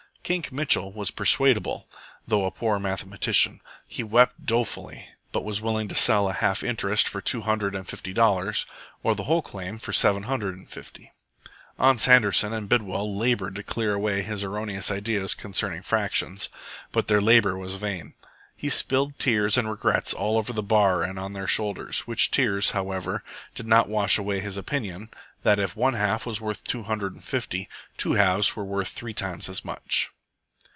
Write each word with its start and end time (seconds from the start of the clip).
Kink 0.23 0.49
Mitchell 0.49 0.93
was 0.93 1.11
persuadable, 1.11 1.89
though 2.25 2.45
a 2.45 2.51
poor 2.51 2.79
mathematician. 2.79 3.59
He 3.85 4.01
wept 4.01 4.45
dolefully, 4.45 5.09
but 5.33 5.43
was 5.43 5.59
willing 5.61 5.89
to 5.89 5.95
sell 5.95 6.29
a 6.29 6.33
half 6.33 6.63
interest 6.63 7.05
for 7.09 7.19
two 7.19 7.41
hundred 7.41 7.75
and 7.75 7.85
fifty 7.85 8.13
dollars 8.13 8.65
or 9.03 9.13
the 9.13 9.25
whole 9.25 9.41
claim 9.41 9.77
for 9.77 9.91
seven 9.91 10.23
hundred 10.23 10.55
and 10.55 10.69
fifty. 10.69 11.11
Ans 11.77 12.05
Handerson 12.05 12.53
and 12.53 12.69
Bidwell 12.69 13.13
laboured 13.13 13.55
to 13.55 13.63
clear 13.63 13.93
away 13.93 14.21
his 14.21 14.41
erroneous 14.41 14.89
ideas 14.89 15.33
concerning 15.33 15.81
fractions, 15.81 16.47
but 16.93 17.09
their 17.09 17.19
labour 17.19 17.57
was 17.57 17.73
vain. 17.73 18.13
He 18.55 18.69
spilled 18.69 19.19
tears 19.19 19.57
and 19.57 19.67
regrets 19.69 20.13
all 20.13 20.37
over 20.37 20.53
the 20.53 20.63
bar 20.63 21.03
and 21.03 21.19
on 21.19 21.33
their 21.33 21.47
shoulders, 21.47 22.01
which 22.07 22.31
tears, 22.31 22.71
however, 22.71 23.21
did 23.53 23.67
not 23.67 23.89
wash 23.89 24.17
away 24.17 24.39
his 24.39 24.55
opinion, 24.55 25.09
that 25.43 25.57
if 25.59 25.75
one 25.75 25.95
half 25.95 26.25
was 26.27 26.39
worth 26.39 26.63
two 26.63 26.83
hundred 26.83 27.13
and 27.15 27.23
fifty, 27.25 27.67
two 27.97 28.13
halves 28.13 28.55
were 28.55 28.63
worth 28.63 28.89
three 28.89 29.13
times 29.13 29.49
as 29.49 29.65
much. 29.65 30.11